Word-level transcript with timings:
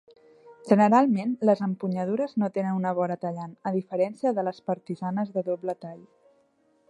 Generalment, 0.69 1.33
les 1.49 1.61
empunyadures 1.67 2.33
no 2.43 2.49
tenen 2.55 2.79
una 2.79 2.95
vora 3.01 3.19
tallant, 3.25 3.55
a 3.71 3.75
diferència 3.77 4.33
de 4.39 4.49
les 4.49 4.65
partisanes 4.71 5.35
de 5.39 5.45
doble 5.53 5.77
tall. 5.85 6.01